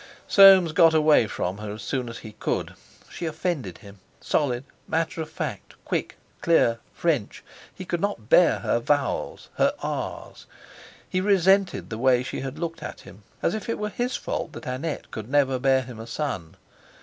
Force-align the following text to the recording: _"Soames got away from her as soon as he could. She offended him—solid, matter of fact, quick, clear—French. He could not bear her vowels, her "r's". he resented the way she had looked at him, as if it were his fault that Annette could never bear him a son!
_"Soames 0.27 0.71
got 0.71 0.95
away 0.95 1.27
from 1.27 1.59
her 1.59 1.73
as 1.73 1.83
soon 1.83 2.09
as 2.09 2.17
he 2.25 2.31
could. 2.31 2.73
She 3.07 3.27
offended 3.27 3.77
him—solid, 3.77 4.63
matter 4.87 5.21
of 5.21 5.29
fact, 5.29 5.75
quick, 5.85 6.17
clear—French. 6.41 7.43
He 7.71 7.85
could 7.85 8.01
not 8.01 8.27
bear 8.27 8.57
her 8.61 8.79
vowels, 8.79 9.49
her 9.57 9.75
"r's". 9.79 10.47
he 11.07 11.21
resented 11.21 11.91
the 11.91 11.99
way 11.99 12.23
she 12.23 12.39
had 12.39 12.57
looked 12.57 12.81
at 12.81 13.01
him, 13.01 13.21
as 13.43 13.53
if 13.53 13.69
it 13.69 13.77
were 13.77 13.89
his 13.89 14.15
fault 14.15 14.53
that 14.53 14.65
Annette 14.65 15.11
could 15.11 15.29
never 15.29 15.59
bear 15.59 15.81
him 15.83 15.99
a 15.99 16.07
son! 16.07 16.55